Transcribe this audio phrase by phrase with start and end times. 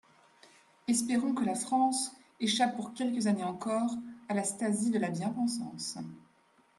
[0.87, 3.93] Espérons que la France échappe pour quelques années encore
[4.29, 5.99] à la Stasi de la bien-pensance.